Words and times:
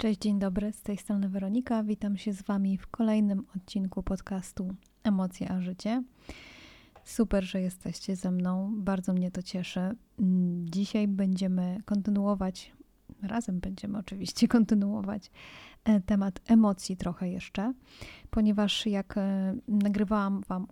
Cześć, 0.00 0.20
dzień 0.20 0.38
dobry, 0.38 0.72
z 0.72 0.82
tej 0.82 0.96
strony 0.96 1.28
Weronika. 1.28 1.82
Witam 1.82 2.16
się 2.16 2.32
z 2.32 2.42
Wami 2.42 2.78
w 2.78 2.86
kolejnym 2.86 3.44
odcinku 3.56 4.02
podcastu 4.02 4.74
Emocje 5.04 5.50
a 5.50 5.60
Życie. 5.60 6.02
Super, 7.04 7.44
że 7.44 7.60
jesteście 7.60 8.16
ze 8.16 8.30
mną, 8.30 8.72
bardzo 8.76 9.12
mnie 9.12 9.30
to 9.30 9.42
cieszy. 9.42 9.80
Mm, 9.80 9.96
dzisiaj 10.70 11.08
będziemy 11.08 11.78
kontynuować, 11.84 12.72
razem 13.22 13.60
będziemy 13.60 13.98
oczywiście 13.98 14.48
kontynuować 14.58 15.30
e, 15.84 16.00
temat 16.00 16.40
emocji 16.46 16.96
trochę 16.96 17.28
jeszcze, 17.28 17.72
ponieważ 18.30 18.86
jak 18.86 19.18
e, 19.18 19.54
nagrywałam 19.68 20.42
Wam 20.48 20.66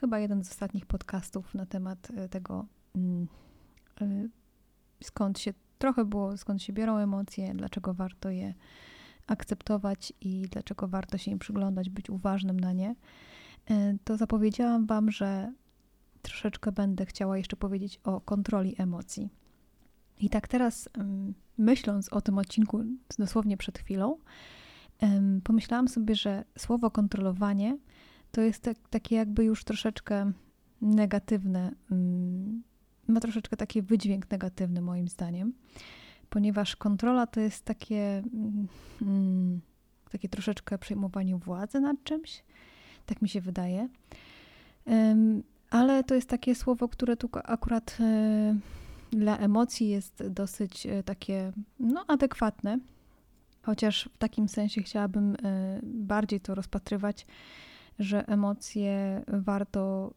chyba 0.00 0.18
jeden 0.18 0.44
z 0.44 0.50
ostatnich 0.50 0.86
podcastów 0.86 1.54
na 1.54 1.66
temat 1.66 2.08
e, 2.16 2.28
tego, 2.28 2.66
mm, 2.96 3.26
skąd 5.02 5.38
się 5.38 5.54
trochę 5.82 6.04
było, 6.04 6.36
skąd 6.36 6.62
się 6.62 6.72
biorą 6.72 6.96
emocje, 6.96 7.54
dlaczego 7.54 7.94
warto 7.94 8.30
je 8.30 8.54
akceptować 9.26 10.12
i 10.20 10.42
dlaczego 10.50 10.88
warto 10.88 11.18
się 11.18 11.30
im 11.30 11.38
przyglądać, 11.38 11.90
być 11.90 12.10
uważnym 12.10 12.60
na 12.60 12.72
nie, 12.72 12.94
e, 13.70 13.96
to 14.04 14.16
zapowiedziałam 14.16 14.86
Wam, 14.86 15.10
że 15.10 15.52
troszeczkę 16.22 16.72
będę 16.72 17.06
chciała 17.06 17.38
jeszcze 17.38 17.56
powiedzieć 17.56 18.00
o 18.04 18.20
kontroli 18.20 18.74
emocji. 18.78 19.30
I 20.20 20.30
tak 20.30 20.48
teraz, 20.48 20.88
myśląc 21.58 22.08
o 22.08 22.20
tym 22.20 22.38
odcinku 22.38 22.84
dosłownie 23.18 23.56
przed 23.56 23.78
chwilą, 23.78 24.18
pomyślałam 25.44 25.88
sobie, 25.88 26.14
że 26.14 26.44
słowo 26.58 26.90
kontrolowanie 26.90 27.78
to 28.30 28.40
jest 28.40 28.62
tak, 28.62 28.76
takie 28.90 29.16
jakby 29.16 29.44
już 29.44 29.64
troszeczkę 29.64 30.32
negatywne 30.80 31.72
ma 33.08 33.20
troszeczkę 33.20 33.56
taki 33.56 33.82
wydźwięk 33.82 34.30
negatywny 34.30 34.80
moim 34.80 35.08
zdaniem, 35.08 35.52
ponieważ 36.30 36.76
kontrola 36.76 37.26
to 37.26 37.40
jest 37.40 37.64
takie, 37.64 38.22
mm, 39.02 39.60
takie 40.10 40.28
troszeczkę 40.28 40.78
przejmowanie 40.78 41.36
władzy 41.36 41.80
nad 41.80 42.04
czymś, 42.04 42.44
tak 43.06 43.22
mi 43.22 43.28
się 43.28 43.40
wydaje. 43.40 43.88
Um, 44.86 45.42
ale 45.70 46.04
to 46.04 46.14
jest 46.14 46.28
takie 46.28 46.54
słowo, 46.54 46.88
które 46.88 47.16
tu 47.16 47.28
akurat 47.44 47.98
y, 48.00 49.16
dla 49.16 49.38
emocji 49.38 49.88
jest 49.88 50.28
dosyć 50.28 50.86
y, 50.86 51.02
takie 51.02 51.52
no, 51.80 52.04
adekwatne, 52.08 52.78
chociaż 53.62 54.08
w 54.14 54.18
takim 54.18 54.48
sensie 54.48 54.82
chciałabym 54.82 55.34
y, 55.34 55.36
bardziej 55.82 56.40
to 56.40 56.54
rozpatrywać, 56.54 57.26
że 57.98 58.28
emocje 58.28 59.22
warto 59.28 60.14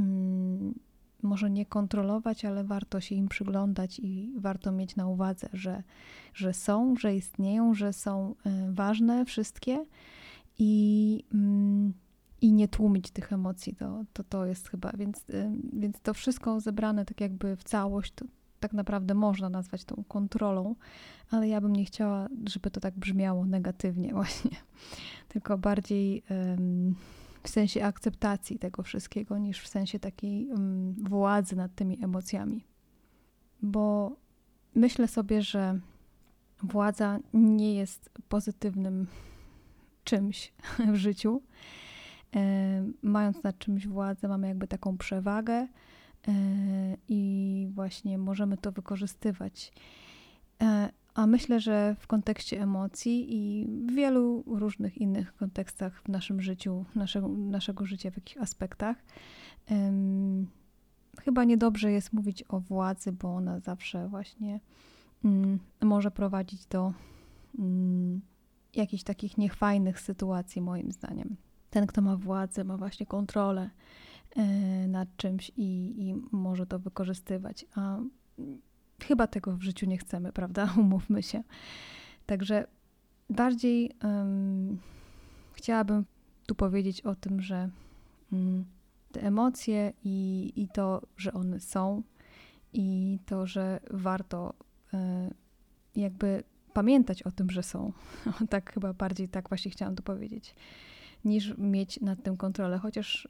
mm, 0.00 0.74
może 1.22 1.50
nie 1.50 1.66
kontrolować, 1.66 2.44
ale 2.44 2.64
warto 2.64 3.00
się 3.00 3.14
im 3.14 3.28
przyglądać 3.28 3.98
i 3.98 4.32
warto 4.36 4.72
mieć 4.72 4.96
na 4.96 5.06
uwadze, 5.06 5.48
że, 5.52 5.82
że 6.34 6.54
są, 6.54 6.96
że 6.96 7.16
istnieją, 7.16 7.74
że 7.74 7.92
są 7.92 8.34
e, 8.46 8.72
ważne 8.72 9.24
wszystkie 9.24 9.84
i, 10.58 11.24
mm, 11.34 11.92
i 12.40 12.52
nie 12.52 12.68
tłumić 12.68 13.10
tych 13.10 13.32
emocji. 13.32 13.76
To, 13.76 14.04
to, 14.12 14.24
to 14.24 14.46
jest 14.46 14.68
chyba, 14.68 14.92
więc, 14.98 15.30
e, 15.30 15.52
więc 15.72 16.00
to 16.00 16.14
wszystko 16.14 16.60
zebrane 16.60 17.04
tak 17.04 17.20
jakby 17.20 17.56
w 17.56 17.64
całość, 17.64 18.12
to 18.12 18.24
tak 18.60 18.72
naprawdę 18.72 19.14
można 19.14 19.48
nazwać 19.48 19.84
tą 19.84 20.04
kontrolą, 20.08 20.74
ale 21.30 21.48
ja 21.48 21.60
bym 21.60 21.76
nie 21.76 21.84
chciała, 21.84 22.28
żeby 22.48 22.70
to 22.70 22.80
tak 22.80 22.94
brzmiało 22.94 23.46
negatywnie 23.46 24.14
właśnie, 24.20 24.56
tylko 25.28 25.58
bardziej. 25.58 26.22
Um, 26.30 26.94
w 27.48 27.50
sensie 27.50 27.84
akceptacji 27.84 28.58
tego 28.58 28.82
wszystkiego, 28.82 29.38
niż 29.38 29.60
w 29.60 29.68
sensie 29.68 29.98
takiej 29.98 30.48
um, 30.48 30.94
władzy 30.94 31.56
nad 31.56 31.74
tymi 31.74 32.04
emocjami. 32.04 32.64
Bo 33.62 34.16
myślę 34.74 35.08
sobie, 35.08 35.42
że 35.42 35.80
władza 36.62 37.18
nie 37.32 37.74
jest 37.74 38.10
pozytywnym 38.28 39.06
czymś 40.04 40.52
w 40.92 40.94
życiu. 40.94 41.42
E, 42.36 42.84
mając 43.02 43.42
nad 43.42 43.58
czymś 43.58 43.86
władzę, 43.86 44.28
mamy 44.28 44.48
jakby 44.48 44.68
taką 44.68 44.98
przewagę 44.98 45.54
e, 45.54 45.68
i 47.08 47.68
właśnie 47.70 48.18
możemy 48.18 48.56
to 48.56 48.72
wykorzystywać. 48.72 49.72
A 51.18 51.26
myślę, 51.26 51.60
że 51.60 51.96
w 51.98 52.06
kontekście 52.06 52.62
emocji 52.62 53.26
i 53.36 53.66
w 53.66 53.94
wielu 53.94 54.44
różnych 54.46 54.98
innych 54.98 55.36
kontekstach 55.36 56.02
w 56.02 56.08
naszym 56.08 56.42
życiu, 56.42 56.84
naszego, 56.94 57.28
naszego 57.28 57.86
życia 57.86 58.10
w 58.10 58.16
jakichś 58.16 58.36
aspektach, 58.36 58.96
um, 59.70 60.46
chyba 61.20 61.44
niedobrze 61.44 61.92
jest 61.92 62.12
mówić 62.12 62.44
o 62.48 62.60
władzy, 62.60 63.12
bo 63.12 63.34
ona 63.34 63.60
zawsze 63.60 64.08
właśnie 64.08 64.60
um, 65.24 65.58
może 65.82 66.10
prowadzić 66.10 66.66
do 66.66 66.92
um, 67.58 68.20
jakichś 68.74 69.02
takich 69.02 69.38
niechwajnych 69.38 70.00
sytuacji, 70.00 70.62
moim 70.62 70.92
zdaniem. 70.92 71.36
Ten, 71.70 71.86
kto 71.86 72.02
ma 72.02 72.16
władzę, 72.16 72.64
ma 72.64 72.76
właśnie 72.76 73.06
kontrolę 73.06 73.70
e, 74.36 74.42
nad 74.88 75.16
czymś 75.16 75.52
i, 75.56 75.94
i 75.98 76.14
może 76.32 76.66
to 76.66 76.78
wykorzystywać. 76.78 77.66
A 77.74 77.98
chyba 79.02 79.26
tego 79.26 79.56
w 79.56 79.62
życiu 79.62 79.86
nie 79.86 79.98
chcemy, 79.98 80.32
prawda? 80.32 80.72
Umówmy 80.76 81.22
się. 81.22 81.42
Także 82.26 82.66
bardziej 83.30 83.90
um, 84.04 84.78
chciałabym 85.52 86.04
tu 86.46 86.54
powiedzieć 86.54 87.00
o 87.00 87.14
tym, 87.14 87.40
że 87.40 87.70
um, 88.32 88.64
te 89.12 89.22
emocje 89.22 89.92
i, 90.04 90.52
i 90.56 90.68
to, 90.68 91.02
że 91.16 91.32
one 91.32 91.60
są, 91.60 92.02
i 92.72 93.18
to, 93.26 93.46
że 93.46 93.80
warto 93.90 94.54
um, 94.92 95.34
jakby 95.96 96.42
pamiętać 96.72 97.22
o 97.22 97.30
tym, 97.30 97.50
że 97.50 97.62
są. 97.62 97.92
tak 98.50 98.72
chyba 98.72 98.92
bardziej 98.92 99.28
tak 99.28 99.48
właśnie 99.48 99.70
chciałam 99.70 99.96
tu 99.96 100.02
powiedzieć, 100.02 100.54
niż 101.24 101.58
mieć 101.58 102.00
nad 102.00 102.22
tym 102.22 102.36
kontrolę, 102.36 102.78
chociaż 102.78 103.28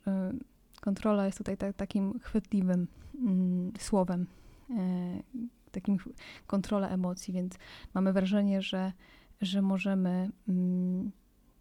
kontrola 0.80 1.26
jest 1.26 1.38
tutaj 1.38 1.56
tak, 1.56 1.76
takim 1.76 2.18
chwytliwym 2.18 2.86
mm, 3.14 3.72
słowem, 3.78 4.26
e, 4.70 4.74
takim 5.70 5.98
kontrola 6.46 6.88
emocji, 6.88 7.34
więc 7.34 7.54
mamy 7.94 8.12
wrażenie, 8.12 8.62
że, 8.62 8.92
że 9.40 9.62
możemy 9.62 10.30
mm, 10.48 11.10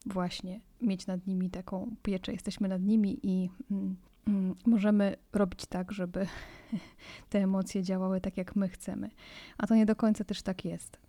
właśnie 0.06 0.60
mieć 0.82 1.08
nad 1.08 1.28
nimi 1.28 1.50
taką 1.50 1.96
pieczę, 2.04 2.32
jesteśmy 2.32 2.68
nad 2.68 2.82
nimi 2.82 3.20
i 3.24 3.50
mm, 3.72 3.96
mm, 4.28 4.56
możemy 4.66 5.16
robić 5.34 5.66
tak, 5.66 5.92
żeby 5.92 6.28
te 7.30 7.40
emocje 7.40 7.84
działały 7.84 8.22
tak, 8.22 8.38
jak 8.38 8.56
my 8.56 8.70
chcemy. 8.70 9.10
A 9.58 9.68
to 9.68 9.76
nie 9.76 9.86
do 9.86 9.96
końca 9.96 10.24
też 10.24 10.42
tak 10.42 10.66
jest, 10.66 11.00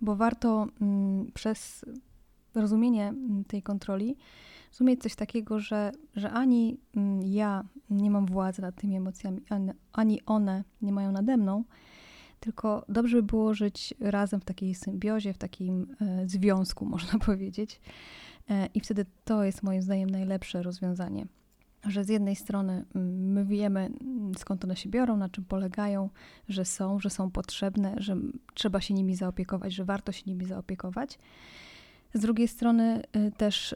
bo 0.00 0.16
warto 0.16 0.66
mm, 0.80 1.32
przez 1.34 1.84
rozumienie 2.54 3.08
mm, 3.08 3.44
tej 3.44 3.62
kontroli 3.62 4.16
rozumieć 4.72 5.02
coś 5.02 5.14
takiego, 5.14 5.58
że, 5.58 5.92
że 6.16 6.30
ani 6.30 6.80
mm, 6.96 7.22
ja 7.22 7.64
nie 7.90 8.10
mam 8.10 8.26
władzy 8.26 8.62
nad 8.62 8.76
tymi 8.76 8.96
emocjami, 8.96 9.40
ani 9.92 10.24
one 10.26 10.64
nie 10.82 10.92
mają 10.92 11.12
nade 11.12 11.36
mną, 11.36 11.64
tylko 12.40 12.84
dobrze 12.88 13.16
by 13.16 13.22
było 13.22 13.54
żyć 13.54 13.94
razem 14.00 14.40
w 14.40 14.44
takiej 14.44 14.74
symbiozie, 14.74 15.32
w 15.32 15.38
takim 15.38 15.96
e, 16.00 16.28
związku, 16.28 16.86
można 16.94 17.18
powiedzieć. 17.18 17.80
E, 18.50 18.66
I 18.74 18.80
wtedy 18.80 19.06
to 19.24 19.44
jest 19.44 19.62
moim 19.62 19.82
zdaniem 19.82 20.10
najlepsze 20.10 20.62
rozwiązanie. 20.62 21.26
Że 21.86 22.04
z 22.04 22.08
jednej 22.08 22.36
strony 22.36 22.84
my 22.94 23.44
wiemy, 23.44 23.90
skąd 24.38 24.64
one 24.64 24.76
się 24.76 24.88
biorą, 24.88 25.16
na 25.16 25.28
czym 25.28 25.44
polegają, 25.44 26.10
że 26.48 26.64
są, 26.64 27.00
że 27.00 27.10
są 27.10 27.30
potrzebne, 27.30 27.94
że 27.96 28.16
trzeba 28.54 28.80
się 28.80 28.94
nimi 28.94 29.14
zaopiekować, 29.14 29.74
że 29.74 29.84
warto 29.84 30.12
się 30.12 30.22
nimi 30.26 30.44
zaopiekować. 30.44 31.18
Z 32.14 32.20
drugiej 32.20 32.48
strony 32.48 33.02
y, 33.16 33.32
też 33.36 33.74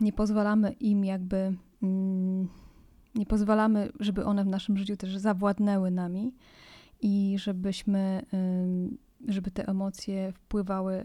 nie 0.00 0.12
pozwalamy 0.12 0.72
im 0.72 1.04
jakby, 1.04 1.52
nie 3.14 3.26
pozwalamy, 3.26 3.92
żeby 4.00 4.24
one 4.24 4.44
w 4.44 4.46
naszym 4.46 4.76
życiu 4.76 4.96
też 4.96 5.16
zawładnęły 5.16 5.90
nami, 5.90 6.32
i 7.02 7.36
żebyśmy, 7.38 8.22
żeby 9.28 9.50
te 9.50 9.68
emocje 9.68 10.32
wpływały 10.32 11.04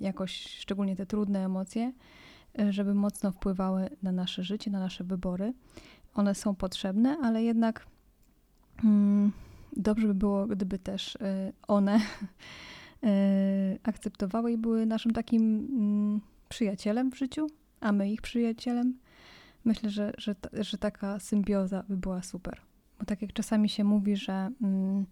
jakoś, 0.00 0.46
szczególnie 0.58 0.96
te 0.96 1.06
trudne 1.06 1.44
emocje, 1.44 1.92
y, 2.60 2.72
żeby 2.72 2.94
mocno 2.94 3.32
wpływały 3.32 3.90
na 4.02 4.12
nasze 4.12 4.42
życie, 4.42 4.70
na 4.70 4.80
nasze 4.80 5.04
wybory. 5.04 5.52
One 6.14 6.34
są 6.34 6.54
potrzebne, 6.54 7.16
ale 7.22 7.42
jednak 7.42 7.86
dobrze 9.76 10.06
by 10.06 10.14
było, 10.14 10.46
gdyby 10.46 10.78
też 10.78 11.14
y, 11.14 11.18
one 11.68 12.00
y, 13.04 13.78
akceptowały 13.82 14.52
i 14.52 14.58
były 14.58 14.86
naszym 14.86 15.12
takim 15.12 16.20
przyjacielem 16.48 17.10
w 17.10 17.16
życiu, 17.16 17.46
a 17.80 17.92
my 17.92 18.12
ich 18.12 18.22
przyjacielem. 18.22 18.98
Myślę, 19.64 19.90
że, 19.90 20.12
że, 20.18 20.34
że 20.52 20.78
taka 20.78 21.18
symbioza 21.18 21.84
by 21.88 21.96
była 21.96 22.22
super. 22.22 22.60
Bo 23.02 23.06
tak 23.06 23.22
jak 23.22 23.32
czasami 23.32 23.68
się 23.68 23.84
mówi, 23.84 24.16
że 24.16 24.50
mm, 24.62 25.06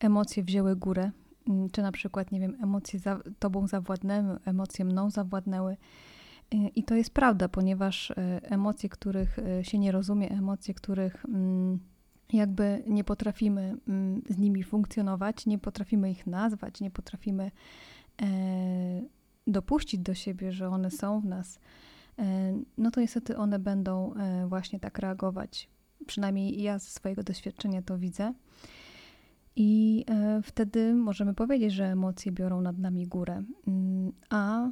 emocje 0.00 0.42
wzięły 0.42 0.76
górę, 0.76 1.10
mm, 1.48 1.70
czy 1.70 1.82
na 1.82 1.92
przykład, 1.92 2.32
nie 2.32 2.40
wiem, 2.40 2.56
emocje 2.62 2.98
za, 2.98 3.20
tobą 3.38 3.66
zawładnęły, 3.66 4.38
emocje 4.44 4.84
mną 4.84 5.10
zawładnęły. 5.10 5.76
Y, 6.54 6.56
I 6.56 6.84
to 6.84 6.94
jest 6.94 7.10
prawda, 7.10 7.48
ponieważ 7.48 8.10
y, 8.10 8.14
emocje, 8.42 8.88
których 8.88 9.38
y, 9.38 9.64
się 9.64 9.78
nie 9.78 9.92
rozumie, 9.92 10.30
emocje, 10.30 10.74
których 10.74 11.24
mm, 11.24 11.78
jakby 12.32 12.82
nie 12.86 13.04
potrafimy 13.04 13.76
mm, 13.88 14.22
z 14.28 14.38
nimi 14.38 14.62
funkcjonować, 14.62 15.46
nie 15.46 15.58
potrafimy 15.58 16.10
ich 16.10 16.26
nazwać, 16.26 16.80
nie 16.80 16.90
potrafimy 16.90 17.50
e, 18.22 18.26
dopuścić 19.46 20.00
do 20.00 20.14
siebie, 20.14 20.52
że 20.52 20.68
one 20.68 20.90
są 20.90 21.20
w 21.20 21.24
nas, 21.24 21.58
no 22.78 22.90
to 22.90 23.00
niestety 23.00 23.36
one 23.36 23.58
będą 23.58 24.14
właśnie 24.48 24.80
tak 24.80 24.98
reagować. 24.98 25.68
Przynajmniej 26.08 26.62
ja 26.62 26.78
ze 26.78 26.90
swojego 26.90 27.22
doświadczenia 27.22 27.82
to 27.82 27.98
widzę. 27.98 28.34
I 29.56 30.04
wtedy 30.42 30.94
możemy 30.94 31.34
powiedzieć, 31.34 31.72
że 31.72 31.84
emocje 31.84 32.32
biorą 32.32 32.60
nad 32.60 32.78
nami 32.78 33.06
górę. 33.06 33.42
Mm, 33.66 34.12
a 34.30 34.70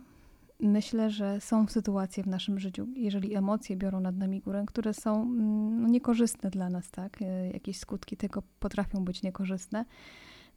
myślę, 0.61 1.11
że 1.11 1.41
są 1.41 1.69
sytuacje 1.69 2.23
w 2.23 2.27
naszym 2.27 2.59
życiu, 2.59 2.87
jeżeli 2.95 3.35
emocje 3.35 3.77
biorą 3.77 4.01
nad 4.01 4.17
nami 4.17 4.41
górę, 4.41 4.65
które 4.67 4.95
są 4.95 5.23
mm, 5.23 5.83
no, 5.83 5.89
niekorzystne 5.89 6.51
dla 6.51 6.71
nas, 6.71 6.91
tak? 6.91 7.23
E, 7.23 7.51
jakieś 7.51 7.79
skutki 7.79 8.17
tego 8.17 8.43
potrafią 8.61 9.05
być 9.05 9.23
niekorzystne. 9.23 9.85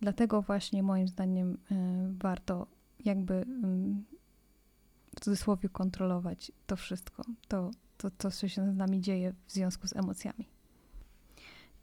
Dlatego 0.01 0.41
właśnie 0.41 0.83
moim 0.83 1.07
zdaniem 1.07 1.57
e, 1.71 1.75
warto 2.19 2.67
jakby 3.05 3.33
mm, 3.33 4.05
w 5.15 5.19
cudzysłowie 5.19 5.69
kontrolować 5.69 6.51
to 6.67 6.75
wszystko, 6.75 7.23
to, 7.47 7.71
to, 7.97 8.11
to, 8.11 8.31
co 8.31 8.47
się 8.47 8.71
z 8.71 8.75
nami 8.75 9.01
dzieje 9.01 9.33
w 9.45 9.51
związku 9.51 9.87
z 9.87 9.95
emocjami. 9.95 10.58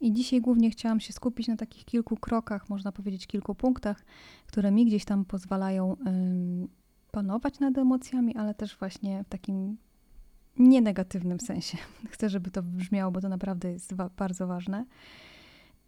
I 0.01 0.13
dzisiaj 0.13 0.41
głównie 0.41 0.69
chciałam 0.69 0.99
się 0.99 1.13
skupić 1.13 1.47
na 1.47 1.55
takich 1.55 1.85
kilku 1.85 2.17
krokach, 2.17 2.69
można 2.69 2.91
powiedzieć 2.91 3.27
kilku 3.27 3.55
punktach, 3.55 4.05
które 4.45 4.71
mi 4.71 4.85
gdzieś 4.85 5.05
tam 5.05 5.25
pozwalają 5.25 5.95
panować 7.11 7.59
nad 7.59 7.77
emocjami, 7.77 8.35
ale 8.35 8.53
też 8.53 8.77
właśnie 8.77 9.23
w 9.23 9.29
takim 9.29 9.77
nienegatywnym 10.59 11.39
sensie. 11.39 11.77
Chcę, 12.11 12.29
żeby 12.29 12.51
to 12.51 12.63
brzmiało, 12.63 13.11
bo 13.11 13.21
to 13.21 13.29
naprawdę 13.29 13.71
jest 13.71 13.93
wa 13.93 14.09
bardzo 14.17 14.47
ważne. 14.47 14.85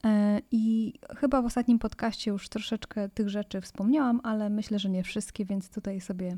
E, 0.03 0.41
I 0.51 0.94
chyba 1.17 1.41
w 1.41 1.45
ostatnim 1.45 1.79
podcaście 1.79 2.31
już 2.31 2.50
troszeczkę 2.50 3.09
tych 3.09 3.29
rzeczy 3.29 3.61
wspomniałam, 3.61 4.21
ale 4.23 4.50
myślę, 4.50 4.79
że 4.79 4.89
nie 4.89 5.03
wszystkie, 5.03 5.45
więc 5.45 5.69
tutaj 5.69 6.01
sobie 6.01 6.38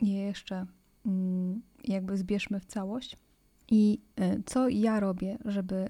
je 0.00 0.22
jeszcze 0.22 0.66
mm, 1.06 1.62
jakby 1.84 2.16
zbierzmy 2.16 2.60
w 2.60 2.66
całość. 2.66 3.16
I 3.74 3.98
e, 4.16 4.42
co 4.46 4.68
ja 4.68 5.00
robię, 5.00 5.38
żeby 5.44 5.76
e, 5.76 5.88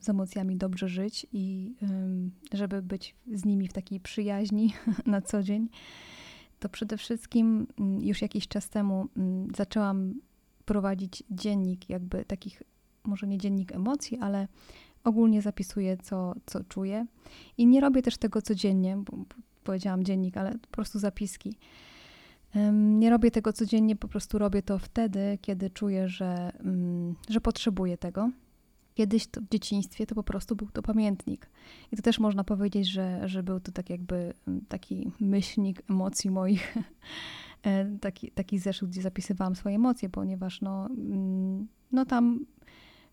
z 0.00 0.08
emocjami 0.08 0.56
dobrze 0.56 0.88
żyć 0.88 1.26
i 1.32 1.74
żeby 2.52 2.82
być 2.82 3.14
z 3.32 3.44
nimi 3.44 3.68
w 3.68 3.72
takiej 3.72 4.00
przyjaźni 4.00 4.74
na 5.06 5.22
co 5.22 5.42
dzień, 5.42 5.68
to 6.60 6.68
przede 6.68 6.96
wszystkim 6.96 7.66
mm, 7.78 8.00
już 8.00 8.22
jakiś 8.22 8.48
czas 8.48 8.68
temu 8.68 9.08
mm, 9.16 9.48
zaczęłam 9.56 10.14
prowadzić 10.64 11.22
dziennik, 11.30 11.90
jakby 11.90 12.24
takich, 12.24 12.62
może 13.04 13.26
nie 13.26 13.38
dziennik 13.38 13.72
emocji, 13.72 14.18
ale 14.18 14.48
ogólnie 15.04 15.42
zapisuję, 15.42 15.96
co, 15.96 16.34
co 16.46 16.64
czuję. 16.64 17.06
I 17.58 17.66
nie 17.66 17.80
robię 17.80 18.02
też 18.02 18.16
tego 18.16 18.42
codziennie, 18.42 18.96
bo 18.96 19.24
powiedziałam 19.64 20.04
dziennik, 20.04 20.36
ale 20.36 20.52
po 20.52 20.68
prostu 20.68 20.98
zapiski. 20.98 21.56
Nie 22.72 23.10
robię 23.10 23.30
tego 23.30 23.52
codziennie, 23.52 23.96
po 23.96 24.08
prostu 24.08 24.38
robię 24.38 24.62
to 24.62 24.78
wtedy, 24.78 25.38
kiedy 25.42 25.70
czuję, 25.70 26.08
że, 26.08 26.52
mm, 26.60 27.14
że 27.28 27.40
potrzebuję 27.40 27.98
tego. 27.98 28.30
Kiedyś 28.94 29.26
w 29.26 29.48
dzieciństwie 29.50 30.06
to 30.06 30.14
po 30.14 30.22
prostu 30.22 30.56
był 30.56 30.68
to 30.72 30.82
pamiętnik. 30.82 31.50
I 31.92 31.96
to 31.96 32.02
też 32.02 32.18
można 32.18 32.44
powiedzieć, 32.44 32.88
że, 32.88 33.28
że 33.28 33.42
był 33.42 33.60
to 33.60 33.72
tak 33.72 33.90
jakby 33.90 34.34
mm, 34.48 34.60
taki 34.68 35.10
myślnik 35.20 35.82
emocji 35.90 36.30
moich, 36.30 36.76
e, 37.62 37.98
taki, 37.98 38.30
taki 38.30 38.58
zeszyt, 38.58 38.88
gdzie 38.88 39.02
zapisywałam 39.02 39.56
swoje 39.56 39.76
emocje, 39.76 40.08
ponieważ 40.08 40.60
no, 40.60 40.86
mm, 40.86 41.66
no 41.92 42.04
tam 42.04 42.46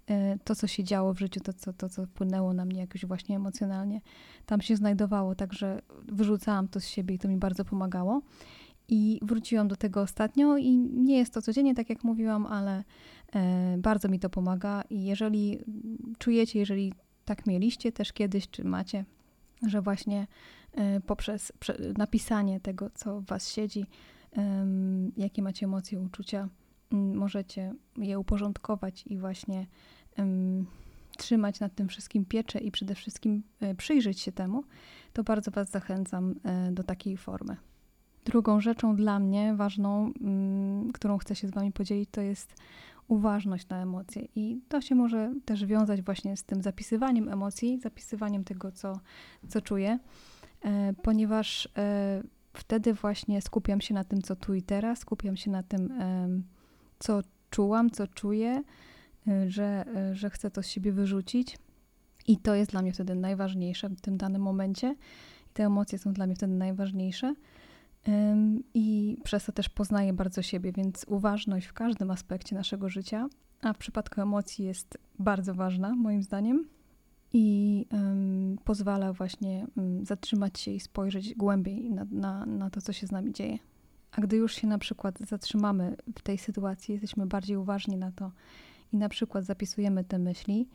e, 0.07 0.37
to, 0.43 0.55
co 0.55 0.67
się 0.67 0.83
działo 0.83 1.13
w 1.13 1.19
życiu, 1.19 1.39
to 1.39 1.53
co, 1.53 1.73
to, 1.73 1.89
co 1.89 2.05
wpłynęło 2.05 2.53
na 2.53 2.65
mnie 2.65 2.79
jakoś 2.79 3.05
właśnie 3.05 3.35
emocjonalnie, 3.35 4.01
tam 4.45 4.61
się 4.61 4.75
znajdowało, 4.75 5.35
także 5.35 5.81
wyrzucałam 6.03 6.67
to 6.67 6.79
z 6.79 6.87
siebie 6.87 7.15
i 7.15 7.19
to 7.19 7.27
mi 7.27 7.37
bardzo 7.37 7.65
pomagało. 7.65 8.21
I 8.93 9.19
wróciłam 9.21 9.67
do 9.67 9.75
tego 9.75 10.01
ostatnio 10.01 10.57
i 10.57 10.77
nie 10.77 11.17
jest 11.17 11.33
to 11.33 11.41
codziennie, 11.41 11.75
tak 11.75 11.89
jak 11.89 12.03
mówiłam, 12.03 12.45
ale 12.45 12.83
e, 13.33 13.75
bardzo 13.77 14.09
mi 14.09 14.19
to 14.19 14.29
pomaga. 14.29 14.83
I 14.89 15.03
jeżeli 15.05 15.59
czujecie, 16.17 16.59
jeżeli 16.59 16.93
tak 17.25 17.45
mieliście 17.45 17.91
też 17.91 18.13
kiedyś, 18.13 18.49
czy 18.49 18.63
macie, 18.63 19.05
że 19.67 19.81
właśnie 19.81 20.27
e, 20.71 20.99
poprzez 21.01 21.53
napisanie 21.97 22.59
tego, 22.59 22.89
co 22.93 23.21
w 23.21 23.25
Was 23.25 23.49
siedzi, 23.49 23.85
jakie 25.17 25.41
macie 25.41 25.65
emocje, 25.65 25.99
uczucia, 25.99 26.49
możecie 26.91 27.73
je 27.97 28.19
uporządkować 28.19 29.03
i 29.07 29.17
właśnie 29.17 29.67
trzymać 31.17 31.59
nad 31.59 31.75
tym 31.75 31.87
wszystkim 31.87 32.25
pieczę 32.25 32.59
i 32.59 32.71
przede 32.71 32.95
wszystkim 32.95 33.43
e, 33.61 33.75
przyjrzeć 33.75 34.19
się 34.19 34.31
temu, 34.31 34.63
to 35.13 35.23
bardzo 35.23 35.51
Was 35.51 35.69
zachęcam 35.69 36.35
do 36.71 36.83
takiej 36.83 37.17
formy. 37.17 37.57
Drugą 38.25 38.61
rzeczą 38.61 38.95
dla 38.95 39.19
mnie 39.19 39.55
ważną, 39.55 40.13
mm, 40.21 40.91
którą 40.91 41.17
chcę 41.17 41.35
się 41.35 41.47
z 41.47 41.51
Wami 41.51 41.71
podzielić, 41.71 42.09
to 42.11 42.21
jest 42.21 42.55
uważność 43.11 43.69
na 43.69 43.81
emocje. 43.81 44.27
I 44.35 44.61
to 44.69 44.81
się 44.81 44.95
może 44.95 45.33
też 45.45 45.65
wiązać 45.65 46.01
właśnie 46.01 46.37
z 46.37 46.43
tym 46.43 46.61
zapisywaniem 46.61 47.29
emocji, 47.29 47.79
zapisywaniem 47.79 48.43
tego, 48.43 48.71
co, 48.71 48.99
co 49.47 49.61
czuję, 49.61 49.99
e, 50.61 50.93
ponieważ 51.03 51.69
e, 51.77 52.23
wtedy 52.53 52.93
właśnie 52.93 53.41
skupiam 53.41 53.81
się 53.81 53.93
na 53.93 54.03
tym, 54.03 54.21
co 54.21 54.35
tu 54.35 54.53
i 54.53 54.61
teraz, 54.61 54.99
skupiam 54.99 55.37
się 55.37 55.51
na 55.51 55.63
tym, 55.63 55.91
e, 55.91 56.27
co 56.99 57.19
czułam, 57.49 57.89
co 57.89 58.07
czuję, 58.07 58.63
że, 59.47 59.85
że 60.13 60.29
chcę 60.29 60.51
to 60.51 60.63
z 60.63 60.67
siebie 60.67 60.91
wyrzucić. 60.91 61.57
I 62.27 62.37
to 62.37 62.55
jest 62.55 62.71
dla 62.71 62.81
mnie 62.81 62.93
wtedy 62.93 63.15
najważniejsze 63.15 63.89
w 63.89 64.01
tym 64.01 64.17
danym 64.17 64.41
momencie. 64.41 64.95
I 65.51 65.53
te 65.53 65.65
emocje 65.65 65.99
są 65.99 66.13
dla 66.13 66.25
mnie 66.25 66.35
wtedy 66.35 66.53
najważniejsze. 66.53 67.35
I 68.73 69.17
przez 69.23 69.45
to 69.45 69.51
też 69.51 69.69
poznaję 69.69 70.13
bardzo 70.13 70.41
siebie, 70.41 70.71
więc 70.71 71.05
uważność 71.07 71.67
w 71.67 71.73
każdym 71.73 72.11
aspekcie 72.11 72.55
naszego 72.55 72.89
życia, 72.89 73.27
a 73.61 73.73
w 73.73 73.77
przypadku 73.77 74.21
emocji 74.21 74.65
jest 74.65 74.97
bardzo 75.19 75.53
ważna, 75.53 75.95
moim 75.95 76.23
zdaniem, 76.23 76.67
i 77.33 77.85
pozwala 78.63 79.13
właśnie 79.13 79.67
um, 79.77 80.05
zatrzymać 80.05 80.59
się 80.59 80.71
i 80.71 80.79
spojrzeć 80.79 81.35
głębiej 81.35 81.91
na, 81.91 82.05
na, 82.11 82.45
na 82.45 82.69
to, 82.69 82.81
co 82.81 82.93
się 82.93 83.07
z 83.07 83.11
nami 83.11 83.33
dzieje. 83.33 83.57
A 84.11 84.21
gdy 84.21 84.35
już 84.35 84.55
się 84.55 84.67
na 84.67 84.77
przykład 84.77 85.19
zatrzymamy 85.19 85.95
w 86.19 86.21
tej 86.21 86.37
sytuacji, 86.37 86.91
jesteśmy 86.91 87.25
bardziej 87.25 87.57
uważni 87.57 87.97
na 87.97 88.11
to 88.11 88.31
i 88.93 88.97
na 88.97 89.09
przykład 89.09 89.45
zapisujemy 89.45 90.03
te 90.03 90.19
myśli, 90.19 90.67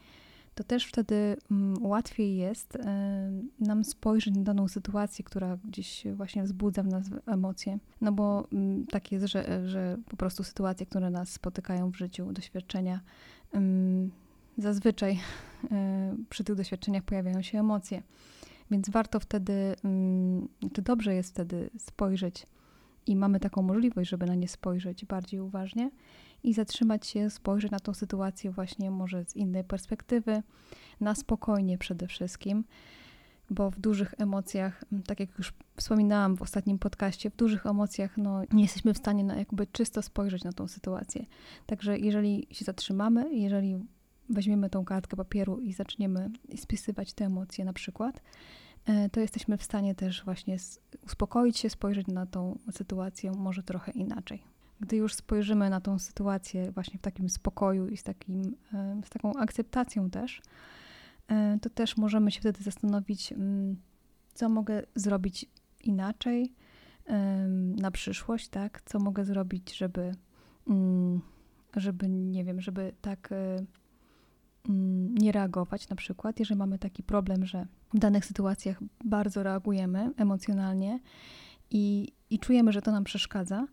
to 0.56 0.64
też 0.64 0.86
wtedy 0.86 1.36
mm, 1.50 1.86
łatwiej 1.86 2.36
jest 2.36 2.76
e, 2.76 3.30
nam 3.60 3.84
spojrzeć 3.84 4.34
na 4.34 4.42
daną 4.42 4.68
sytuację, 4.68 5.24
która 5.24 5.56
gdzieś 5.64 6.04
właśnie 6.14 6.42
wzbudza 6.42 6.82
w 6.82 6.86
nas 6.86 7.04
emocje. 7.26 7.78
No 8.00 8.12
bo 8.12 8.46
mm, 8.52 8.86
tak 8.86 9.12
jest, 9.12 9.26
że, 9.26 9.68
że 9.68 9.96
po 10.10 10.16
prostu 10.16 10.44
sytuacje, 10.44 10.86
które 10.86 11.10
nas 11.10 11.28
spotykają 11.28 11.90
w 11.90 11.96
życiu, 11.96 12.32
doświadczenia, 12.32 13.00
mm, 13.52 14.10
zazwyczaj 14.58 15.18
e, 15.70 16.16
przy 16.28 16.44
tych 16.44 16.56
doświadczeniach 16.56 17.02
pojawiają 17.02 17.42
się 17.42 17.60
emocje. 17.60 18.02
Więc 18.70 18.90
warto 18.90 19.20
wtedy, 19.20 19.74
czy 20.72 20.82
dobrze 20.82 21.14
jest 21.14 21.30
wtedy 21.30 21.70
spojrzeć 21.78 22.46
i 23.06 23.16
mamy 23.16 23.40
taką 23.40 23.62
możliwość, 23.62 24.10
żeby 24.10 24.26
na 24.26 24.34
nie 24.34 24.48
spojrzeć 24.48 25.04
bardziej 25.04 25.40
uważnie 25.40 25.90
i 26.42 26.54
zatrzymać 26.54 27.06
się, 27.06 27.30
spojrzeć 27.30 27.70
na 27.70 27.80
tą 27.80 27.94
sytuację 27.94 28.50
właśnie 28.50 28.90
może 28.90 29.24
z 29.24 29.36
innej 29.36 29.64
perspektywy, 29.64 30.42
na 31.00 31.14
spokojnie 31.14 31.78
przede 31.78 32.06
wszystkim, 32.06 32.64
bo 33.50 33.70
w 33.70 33.78
dużych 33.78 34.14
emocjach, 34.18 34.84
tak 35.06 35.20
jak 35.20 35.38
już 35.38 35.52
wspominałam 35.76 36.36
w 36.36 36.42
ostatnim 36.42 36.78
podcaście, 36.78 37.30
w 37.30 37.36
dużych 37.36 37.66
emocjach 37.66 38.16
no, 38.16 38.42
nie 38.52 38.62
jesteśmy 38.62 38.94
w 38.94 38.98
stanie 38.98 39.24
na 39.24 39.36
jakby 39.36 39.66
czysto 39.66 40.02
spojrzeć 40.02 40.44
na 40.44 40.52
tą 40.52 40.68
sytuację. 40.68 41.26
Także 41.66 41.98
jeżeli 41.98 42.46
się 42.50 42.64
zatrzymamy, 42.64 43.34
jeżeli 43.34 43.78
weźmiemy 44.28 44.70
tą 44.70 44.84
kartkę 44.84 45.16
papieru 45.16 45.60
i 45.60 45.72
zaczniemy 45.72 46.30
spisywać 46.56 47.12
te 47.12 47.24
emocje 47.24 47.64
na 47.64 47.72
przykład, 47.72 48.20
e, 48.86 49.08
to 49.08 49.20
jesteśmy 49.20 49.58
w 49.58 49.62
stanie 49.62 49.94
też 49.94 50.24
właśnie 50.24 50.56
uspokoić 51.02 51.58
się, 51.58 51.70
spojrzeć 51.70 52.06
na 52.06 52.26
tą 52.26 52.58
sytuację 52.72 53.32
może 53.32 53.62
trochę 53.62 53.92
inaczej 53.92 54.55
gdy 54.80 54.96
już 54.96 55.14
spojrzymy 55.14 55.70
na 55.70 55.80
tą 55.80 55.98
sytuację 55.98 56.72
właśnie 56.72 56.98
w 56.98 57.02
takim 57.02 57.28
spokoju 57.28 57.88
i 57.88 57.96
z, 57.96 58.02
takim, 58.02 58.56
e, 58.74 59.00
z 59.04 59.10
taką 59.10 59.32
akceptacją 59.32 60.10
też, 60.10 60.42
e, 61.28 61.58
to 61.62 61.70
też 61.70 61.96
możemy 61.96 62.30
się 62.30 62.40
wtedy 62.40 62.62
zastanowić, 62.62 63.32
mm, 63.32 63.76
co 64.34 64.48
mogę 64.48 64.82
zrobić 64.94 65.46
inaczej 65.84 66.52
na 67.76 67.90
przyszłość, 67.90 68.48
tak? 68.48 68.82
Co 68.84 68.98
mogę 68.98 69.24
zrobić, 69.24 69.76
żeby, 69.76 70.12
mm, 70.68 71.20
żeby 71.76 72.08
nie 72.08 72.44
wiem, 72.44 72.60
żeby 72.60 72.92
tak 73.00 73.32
e, 73.32 73.56
mm, 74.68 75.14
nie 75.14 75.32
reagować 75.32 75.88
na 75.88 75.96
przykład, 75.96 76.38
jeżeli 76.38 76.58
mamy 76.58 76.78
taki 76.78 77.02
problem, 77.02 77.46
że 77.46 77.66
w 77.94 77.98
danych 77.98 78.24
sytuacjach 78.24 78.80
bardzo 79.04 79.42
reagujemy 79.42 80.10
emocjonalnie 80.16 81.00
i, 81.70 82.12
i 82.30 82.38
czujemy, 82.38 82.72
że 82.72 82.82
to 82.82 82.90
nam 82.92 83.04
przeszkadza, 83.04 83.66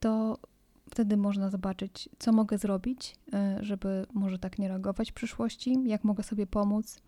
to 0.00 0.38
wtedy 0.90 1.16
można 1.16 1.50
zobaczyć, 1.50 2.08
co 2.18 2.32
mogę 2.32 2.58
zrobić, 2.58 3.16
e, 3.32 3.58
żeby 3.60 4.06
może 4.14 4.38
tak 4.38 4.58
nie 4.58 4.68
reagować 4.68 5.10
w 5.10 5.14
przyszłości, 5.14 5.76
jak 5.84 6.04
mogę 6.04 6.22
sobie 6.22 6.46
pomóc. 6.46 7.02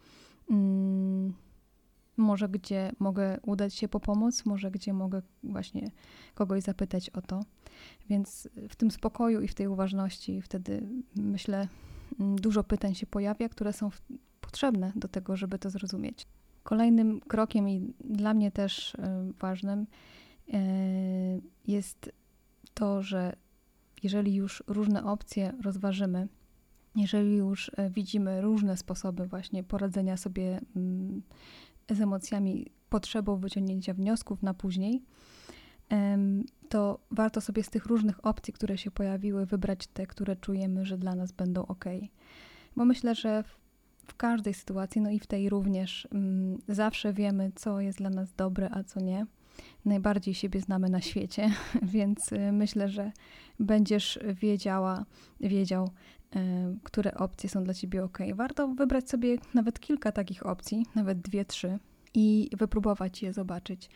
Mm, 0.50 1.32
może 2.16 2.49
gdzie 2.49 2.92
mogę 2.99 3.40
udać 3.42 3.75
się 3.75 3.88
po 3.88 4.00
pomoc, 4.00 4.44
może 4.46 4.70
gdzie 4.70 4.92
mogę 4.92 5.22
właśnie 5.44 5.90
kogoś 6.34 6.62
zapytać 6.62 7.11
o 7.11 7.22
to. 7.22 7.40
Więc 8.08 8.49
w 8.68 8.76
tym 8.76 8.90
spokoju 8.90 9.40
i 9.40 9.49
w 9.49 9.54
tej 9.54 9.68
uważności 9.68 10.42
wtedy 10.42 10.82
myślę, 11.16 11.68
mm, 12.20 12.37
dużo 12.37 12.64
pytań 12.64 12.94
się 12.94 13.06
pojawia, 13.06 13.49
które 13.49 13.72
są 13.72 13.90
potrzebne 14.40 14.92
do 14.96 15.08
tego, 15.08 15.37
żeby 15.37 15.58
to 15.58 15.70
zrozumieć. 15.70 16.26
Kolejnym 16.62 17.20
krokiem 17.20 17.68
i 17.68 17.94
dla 18.00 18.34
mnie 18.34 18.50
też 18.50 18.94
e, 18.94 19.32
ważnym 19.40 19.87
e, 20.52 20.61
jest 21.66 22.12
to, 22.82 23.02
że 23.02 23.36
jeżeli 24.02 24.34
już 24.34 24.62
różne 24.66 25.04
opcje 25.04 25.52
rozważymy, 25.64 26.28
jeżeli 26.96 27.36
już 27.36 27.70
e, 27.76 27.90
widzimy 27.90 28.40
różne 28.40 28.76
sposoby 28.76 29.26
właśnie 29.26 29.64
poradzenia 29.64 30.16
sobie 30.16 30.60
mm, 30.76 31.22
z 31.90 32.00
emocjami, 32.00 32.66
potrzebą 32.90 33.36
wyciągnięcia 33.36 33.94
wniosków 33.94 34.42
na 34.42 34.54
później, 34.54 35.02
to 36.68 36.98
warto 37.10 37.40
sobie 37.40 37.62
z 37.62 37.70
tych 37.70 37.86
różnych 37.86 38.26
opcji, 38.26 38.52
które 38.52 38.78
się 38.78 38.90
pojawiły, 38.90 39.46
wybrać 39.46 39.86
te, 39.86 40.06
które 40.06 40.36
czujemy, 40.36 40.84
że 40.84 40.98
dla 40.98 41.14
nas 41.14 41.32
będą 41.32 41.66
ok. 41.66 41.84
Bo 42.76 42.84
myślę, 42.84 43.14
że 43.14 43.42
w, 43.42 43.58
w 44.06 44.14
każdej 44.14 44.54
sytuacji, 44.54 45.00
no 45.00 45.10
i 45.10 45.18
w 45.18 45.26
tej 45.26 45.48
również, 45.48 46.08
mm, 46.12 46.58
zawsze 46.68 47.12
wiemy, 47.12 47.52
co 47.54 47.80
jest 47.80 47.98
dla 47.98 48.10
nas 48.10 48.34
dobre, 48.34 48.68
a 48.72 48.84
co 48.84 49.00
nie. 49.00 49.26
Najbardziej 49.84 50.34
siebie 50.34 50.60
znamy 50.60 50.88
na 50.88 51.00
świecie, 51.00 51.50
więc 51.82 52.32
y, 52.32 52.52
myślę, 52.52 52.88
że 52.88 53.12
będziesz 53.58 54.18
wiedziała, 54.34 55.04
wiedział, 55.40 55.90
y, 56.36 56.38
które 56.82 57.14
opcje 57.14 57.48
są 57.48 57.64
dla 57.64 57.74
ciebie 57.74 58.04
ok. 58.04 58.18
Warto 58.34 58.68
wybrać 58.68 59.10
sobie 59.10 59.36
nawet 59.54 59.80
kilka 59.80 60.12
takich 60.12 60.46
opcji, 60.46 60.86
nawet 60.94 61.20
dwie, 61.20 61.44
trzy 61.44 61.78
i 62.14 62.50
wypróbować 62.58 63.22
je, 63.22 63.32
zobaczyć 63.32 63.90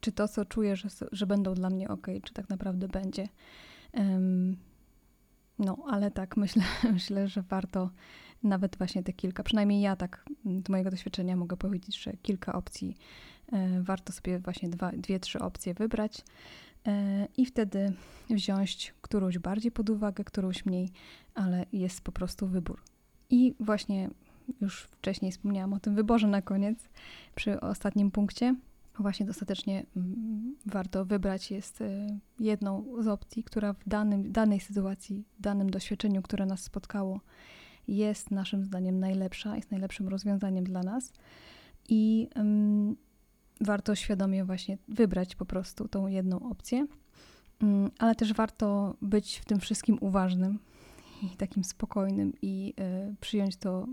czy 0.00 0.12
to, 0.12 0.28
co 0.28 0.44
czuję, 0.44 0.76
że, 0.76 0.88
że 1.12 1.26
będą 1.26 1.54
dla 1.54 1.70
mnie 1.70 1.88
ok, 1.88 2.06
czy 2.22 2.34
tak 2.34 2.48
naprawdę 2.48 2.88
będzie. 2.88 3.28
No, 5.58 5.84
ale 5.88 6.10
tak, 6.10 6.36
myślę, 6.42 6.62
myślę, 6.92 7.28
że 7.28 7.42
warto 7.42 7.90
nawet 8.46 8.76
właśnie 8.76 9.02
te 9.02 9.12
kilka, 9.12 9.42
przynajmniej 9.42 9.80
ja 9.80 9.96
tak 9.96 10.24
z 10.66 10.68
mojego 10.68 10.90
doświadczenia 10.90 11.36
mogę 11.36 11.56
powiedzieć, 11.56 12.02
że 12.02 12.12
kilka 12.22 12.52
opcji, 12.52 12.96
e, 13.52 13.82
warto 13.82 14.12
sobie 14.12 14.38
właśnie 14.38 14.68
dwa, 14.68 14.92
dwie, 14.92 15.20
trzy 15.20 15.38
opcje 15.38 15.74
wybrać 15.74 16.24
e, 16.86 17.28
i 17.36 17.46
wtedy 17.46 17.92
wziąć 18.30 18.94
którąś 19.00 19.38
bardziej 19.38 19.72
pod 19.72 19.90
uwagę, 19.90 20.24
którąś 20.24 20.66
mniej, 20.66 20.90
ale 21.34 21.66
jest 21.72 22.00
po 22.00 22.12
prostu 22.12 22.46
wybór. 22.46 22.82
I 23.30 23.54
właśnie 23.60 24.10
już 24.60 24.82
wcześniej 24.82 25.32
wspomniałam 25.32 25.72
o 25.72 25.80
tym 25.80 25.94
wyborze 25.94 26.26
na 26.26 26.42
koniec, 26.42 26.88
przy 27.34 27.60
ostatnim 27.60 28.10
punkcie 28.10 28.54
właśnie 28.98 29.26
dostatecznie 29.26 29.86
mm, 29.96 30.56
warto 30.66 31.04
wybrać 31.04 31.50
jest 31.50 31.80
y, 31.80 32.18
jedną 32.40 32.84
z 32.98 33.08
opcji, 33.08 33.44
która 33.44 33.72
w 33.72 33.88
danym, 33.88 34.32
danej 34.32 34.60
sytuacji, 34.60 35.24
danym 35.40 35.70
doświadczeniu, 35.70 36.22
które 36.22 36.46
nas 36.46 36.62
spotkało, 36.62 37.20
jest 37.88 38.30
naszym 38.30 38.64
zdaniem 38.64 39.00
najlepsza, 39.00 39.56
jest 39.56 39.70
najlepszym 39.70 40.08
rozwiązaniem 40.08 40.64
dla 40.64 40.82
nas. 40.82 41.12
I 41.88 42.28
um, 42.36 42.96
warto 43.60 43.94
świadomie 43.94 44.44
właśnie 44.44 44.78
wybrać 44.88 45.36
po 45.36 45.44
prostu 45.44 45.88
tą 45.88 46.06
jedną 46.06 46.50
opcję, 46.50 46.86
um, 47.62 47.90
ale 47.98 48.14
też 48.14 48.32
warto 48.32 48.96
być 49.02 49.36
w 49.38 49.44
tym 49.44 49.60
wszystkim 49.60 49.98
uważnym 50.00 50.58
i 51.22 51.36
takim 51.36 51.64
spokojnym 51.64 52.32
i 52.42 52.74
y, 53.10 53.16
przyjąć 53.20 53.56
to 53.56 53.86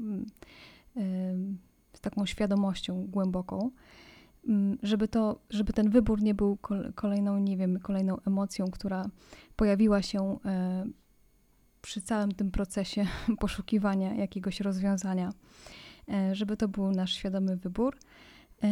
y, 0.97 1.01
z 1.93 2.01
taką 2.01 2.25
świadomością 2.25 3.07
głęboką 3.07 3.71
Mm, 4.47 4.77
żeby, 4.83 5.07
to, 5.07 5.39
żeby 5.49 5.73
ten 5.73 5.89
wybór 5.89 6.21
nie 6.21 6.33
był 6.33 6.57
kolejną, 6.95 7.39
nie 7.39 7.57
wiem, 7.57 7.79
kolejną 7.79 8.17
emocją, 8.27 8.65
która 8.71 9.05
pojawiła 9.55 10.01
się 10.01 10.37
e, 10.45 10.85
przy 11.83 12.01
całym 12.01 12.31
tym 12.31 12.51
procesie 12.51 13.05
poszukiwania 13.39 14.13
jakiegoś 14.15 14.59
rozwiązania, 14.59 15.33
e, 16.09 16.35
żeby 16.35 16.57
to 16.57 16.67
był 16.67 16.91
nasz 16.91 17.13
świadomy 17.13 17.57
wybór. 17.57 17.97
E, 18.63 18.69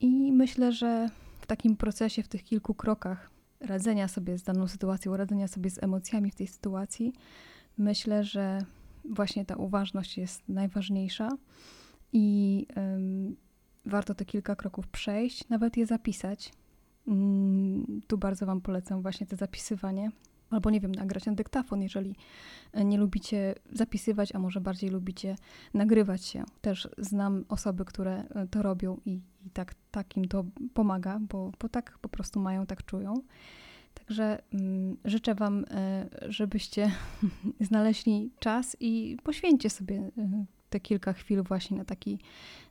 I 0.00 0.32
myślę, 0.32 0.72
że 0.72 1.08
w 1.40 1.46
takim 1.46 1.76
procesie, 1.76 2.22
w 2.22 2.28
tych 2.28 2.44
kilku 2.44 2.74
krokach 2.74 3.30
radzenia 3.60 4.08
sobie 4.08 4.38
z 4.38 4.42
daną 4.42 4.68
sytuacją, 4.68 5.16
radzenia 5.16 5.48
sobie 5.48 5.70
z 5.70 5.82
emocjami 5.82 6.30
w 6.30 6.34
tej 6.34 6.46
sytuacji, 6.46 7.12
myślę, 7.78 8.24
że 8.24 8.58
właśnie 9.04 9.44
ta 9.44 9.56
uważność 9.56 10.18
jest 10.18 10.48
najważniejsza 10.48 11.28
i 12.12 12.66
warto 13.86 14.14
te 14.14 14.24
kilka 14.24 14.56
kroków 14.56 14.88
przejść, 14.88 15.48
nawet 15.48 15.76
je 15.76 15.86
zapisać. 15.86 16.52
Mm, 17.08 18.00
tu 18.06 18.18
bardzo 18.18 18.46
Wam 18.46 18.60
polecam 18.60 19.02
właśnie 19.02 19.26
to 19.26 19.36
zapisywanie. 19.36 20.10
Albo 20.50 20.70
nie 20.70 20.80
wiem, 20.80 20.92
nagrać 20.92 21.26
na 21.26 21.32
dyktafon, 21.32 21.82
jeżeli 21.82 22.16
e, 22.72 22.84
nie 22.84 22.98
lubicie 22.98 23.54
zapisywać, 23.72 24.34
a 24.34 24.38
może 24.38 24.60
bardziej 24.60 24.90
lubicie 24.90 25.36
nagrywać 25.74 26.24
się. 26.24 26.44
Też 26.60 26.88
znam 26.98 27.44
osoby, 27.48 27.84
które 27.84 28.24
e, 28.28 28.46
to 28.46 28.62
robią 28.62 29.00
i, 29.04 29.20
i 29.46 29.50
tak, 29.50 29.74
tak 29.90 30.16
im 30.16 30.24
to 30.24 30.44
pomaga, 30.74 31.18
bo, 31.20 31.52
bo 31.60 31.68
tak 31.68 31.98
po 31.98 32.08
prostu 32.08 32.40
mają, 32.40 32.66
tak 32.66 32.84
czują. 32.84 33.14
Także 33.94 34.42
mm, 34.52 34.96
życzę 35.04 35.34
Wam, 35.34 35.64
e, 35.70 36.08
żebyście 36.28 36.92
znaleźli 37.60 38.30
czas 38.38 38.76
i 38.80 39.16
poświęćcie 39.22 39.70
sobie 39.70 40.10
te 40.70 40.80
kilka 40.80 41.12
chwil 41.12 41.42
właśnie 41.42 41.76
na 41.76 41.84
taki, 41.84 42.18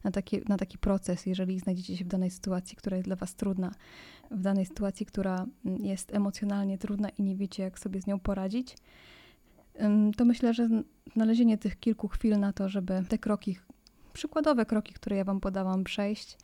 na, 0.03 0.11
taki, 0.11 0.41
na 0.47 0.57
taki 0.57 0.77
proces, 0.77 1.25
jeżeli 1.25 1.59
znajdziecie 1.59 1.97
się 1.97 2.05
w 2.05 2.07
danej 2.07 2.31
sytuacji, 2.31 2.77
która 2.77 2.97
jest 2.97 3.07
dla 3.07 3.15
Was 3.15 3.35
trudna, 3.35 3.71
w 4.31 4.41
danej 4.41 4.65
sytuacji, 4.65 5.05
która 5.05 5.45
mm, 5.65 5.85
jest 5.85 6.15
emocjonalnie 6.15 6.77
trudna 6.77 7.09
i 7.09 7.23
nie 7.23 7.35
wiecie, 7.35 7.63
jak 7.63 7.79
sobie 7.79 8.01
z 8.01 8.07
nią 8.07 8.19
poradzić, 8.19 8.75
to 10.17 10.25
myślę, 10.25 10.53
że 10.53 10.69
znalezienie 11.13 11.57
tych 11.57 11.79
kilku 11.79 12.07
chwil 12.07 12.39
na 12.39 12.53
to, 12.53 12.69
żeby 12.69 13.03
te 13.09 13.17
kroki, 13.17 13.57
przykładowe 14.13 14.65
kroki, 14.65 14.93
które 14.93 15.15
ja 15.15 15.23
Wam 15.23 15.39
podałam, 15.39 15.83
przejść, 15.83 16.37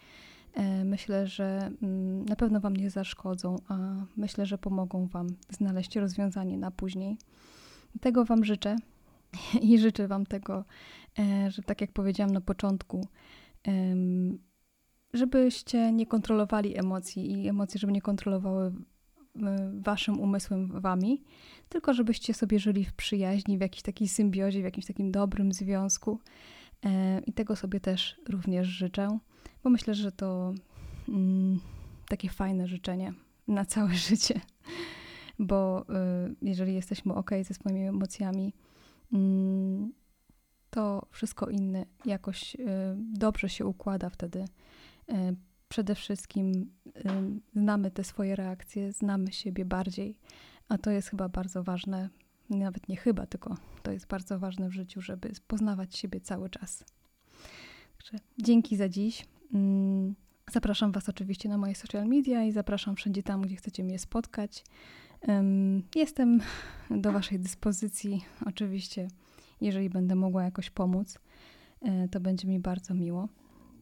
e, 0.53 0.84
myślę, 0.84 1.27
że 1.27 1.72
mm, 1.81 2.25
na 2.25 2.36
pewno 2.36 2.60
Wam 2.60 2.75
nie 2.75 2.89
zaszkodzą, 2.89 3.55
a 3.67 3.77
myślę, 4.17 4.46
że 4.46 4.58
pomogą 4.58 5.08
Wam 5.08 5.27
znaleźć 5.50 5.96
rozwiązanie 5.96 6.58
na 6.58 6.72
później. 6.72 7.17
Tego 8.01 8.25
Wam 8.25 8.46
życzę 8.46 8.75
i 9.61 9.79
życzę 9.79 10.07
Wam 10.07 10.25
tego, 10.25 10.65
e, 11.19 11.51
że 11.51 11.61
tak 11.63 11.81
jak 11.81 11.91
powiedziałam 11.91 12.33
na 12.33 12.41
początku, 12.41 13.07
żebyście 15.13 15.91
nie 15.91 16.05
kontrolowali 16.05 16.77
emocji 16.77 17.31
i 17.31 17.47
emocje, 17.47 17.79
żeby 17.79 17.93
nie 17.93 18.01
kontrolowały 18.01 18.73
waszym 19.73 20.19
umysłem 20.19 20.81
wami, 20.81 21.23
tylko 21.69 21.93
żebyście 21.93 22.33
sobie 22.33 22.59
żyli 22.59 22.85
w 22.85 22.93
przyjaźni, 22.93 23.57
w 23.57 23.61
jakiejś 23.61 23.81
takiej 23.81 24.07
symbiozie, 24.07 24.61
w 24.61 24.63
jakimś 24.63 24.85
takim 24.85 25.11
dobrym 25.11 25.53
związku. 25.53 26.19
E, 26.85 27.19
I 27.19 27.33
tego 27.33 27.55
sobie 27.55 27.79
też 27.79 28.15
również 28.29 28.67
życzę, 28.67 29.19
bo 29.63 29.69
myślę, 29.69 29.93
że 29.93 30.11
to 30.11 30.53
mm, 31.09 31.59
takie 32.07 32.29
fajne 32.29 32.67
życzenie 32.67 33.13
na 33.47 33.65
całe 33.65 33.95
życie. 34.09 34.41
Bo 35.39 35.81
y, 35.81 36.35
jeżeli 36.41 36.73
jesteśmy 36.73 37.13
ok 37.13 37.31
ze 37.43 37.53
swoimi 37.53 37.88
emocjami, 37.88 38.53
to 40.69 41.07
wszystko 41.11 41.49
inne 41.49 41.85
jakoś 42.05 42.55
y, 42.55 42.59
dobrze 42.97 43.49
się 43.49 43.65
układa 43.65 44.09
wtedy. 44.09 44.39
Y, 45.09 45.15
przede 45.69 45.95
wszystkim 45.95 46.71
y, 46.87 46.91
znamy 47.55 47.91
te 47.91 48.03
swoje 48.03 48.35
reakcje, 48.35 48.91
znamy 48.91 49.31
siebie 49.31 49.65
bardziej, 49.65 50.17
a 50.67 50.77
to 50.77 50.91
jest 50.91 51.09
chyba 51.09 51.29
bardzo 51.29 51.63
ważne, 51.63 52.09
nawet 52.49 52.89
nie 52.89 52.97
chyba, 52.97 53.25
tylko 53.25 53.57
to 53.83 53.91
jest 53.91 54.07
bardzo 54.07 54.39
ważne 54.39 54.69
w 54.69 54.73
życiu, 54.73 55.01
żeby 55.01 55.31
poznawać 55.47 55.97
siebie 55.97 56.21
cały 56.21 56.49
czas. 56.49 56.85
Także 57.97 58.25
dzięki 58.37 58.77
za 58.77 58.89
dziś. 58.89 59.25
Mm, 59.53 60.15
zapraszam 60.51 60.91
Was 60.91 61.09
oczywiście 61.09 61.49
na 61.49 61.57
moje 61.57 61.75
social 61.75 62.07
media 62.07 62.43
i 62.43 62.51
zapraszam 62.51 62.95
wszędzie 62.95 63.23
tam, 63.23 63.41
gdzie 63.41 63.55
chcecie 63.55 63.83
mnie 63.83 63.99
spotkać. 63.99 64.63
Jestem 65.95 66.41
do 66.89 67.11
Waszej 67.11 67.39
dyspozycji, 67.39 68.25
oczywiście, 68.45 69.07
jeżeli 69.61 69.89
będę 69.89 70.15
mogła 70.15 70.43
jakoś 70.43 70.69
pomóc, 70.69 71.19
e, 71.81 72.07
to 72.07 72.19
będzie 72.19 72.47
mi 72.47 72.59
bardzo 72.59 72.93
miło. 72.93 73.27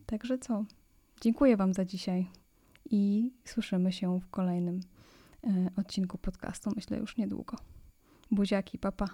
Także 0.06 0.38
co? 0.38 0.66
Dziękuję 1.22 1.58
Wam 1.58 1.74
za 1.74 1.86
dzisiaj 1.86 2.28
i 2.92 3.32
słyszymy 3.46 3.92
się 3.92 4.20
w 4.20 4.30
kolejnym 4.30 4.80
e, 5.44 5.70
odcinku 5.76 6.18
podcastu, 6.18 6.72
myślę 6.76 6.98
już 6.98 7.18
niedługo. 7.18 7.58
Buziaki, 8.32 8.78
papa. 8.78 9.06